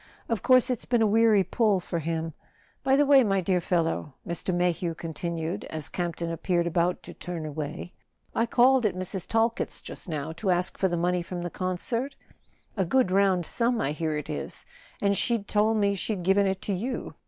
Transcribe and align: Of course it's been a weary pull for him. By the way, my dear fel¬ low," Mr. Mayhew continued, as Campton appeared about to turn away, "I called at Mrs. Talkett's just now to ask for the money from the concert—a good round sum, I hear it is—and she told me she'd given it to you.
Of 0.27 0.41
course 0.41 0.71
it's 0.71 0.85
been 0.85 1.03
a 1.03 1.05
weary 1.05 1.43
pull 1.43 1.79
for 1.79 1.99
him. 1.99 2.33
By 2.83 2.95
the 2.95 3.05
way, 3.05 3.23
my 3.23 3.39
dear 3.39 3.59
fel¬ 3.59 3.83
low," 3.83 4.13
Mr. 4.27 4.51
Mayhew 4.51 4.95
continued, 4.95 5.63
as 5.65 5.89
Campton 5.89 6.31
appeared 6.31 6.65
about 6.65 7.03
to 7.03 7.13
turn 7.13 7.45
away, 7.45 7.93
"I 8.33 8.47
called 8.47 8.83
at 8.87 8.95
Mrs. 8.95 9.27
Talkett's 9.27 9.79
just 9.79 10.09
now 10.09 10.31
to 10.31 10.49
ask 10.49 10.75
for 10.75 10.87
the 10.87 10.97
money 10.97 11.21
from 11.21 11.43
the 11.43 11.51
concert—a 11.51 12.85
good 12.85 13.11
round 13.11 13.45
sum, 13.45 13.79
I 13.79 13.91
hear 13.91 14.17
it 14.17 14.27
is—and 14.27 15.15
she 15.17 15.37
told 15.43 15.77
me 15.77 15.93
she'd 15.93 16.23
given 16.23 16.47
it 16.47 16.63
to 16.63 16.73
you. 16.73 17.13